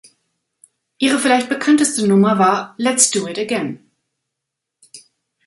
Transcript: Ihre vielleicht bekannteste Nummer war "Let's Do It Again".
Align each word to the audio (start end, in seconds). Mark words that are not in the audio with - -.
Ihre 0.97 1.19
vielleicht 1.19 1.47
bekannteste 1.47 2.07
Nummer 2.07 2.39
war 2.39 2.73
"Let's 2.79 3.11
Do 3.11 3.27
It 3.27 3.37
Again". 3.37 3.87